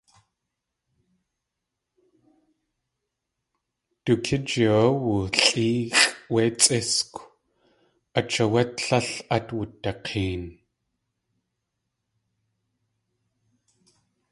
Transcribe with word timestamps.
Du 4.05 4.13
kíji 4.25 4.63
áwé 4.77 4.91
woolʼéexʼ 5.05 6.15
wé 6.33 6.41
tsʼítskw, 6.59 7.21
ách 8.19 8.35
áwé 8.43 8.61
tlél 8.77 9.09
át 9.35 9.47
wudak̲een. 9.57 10.43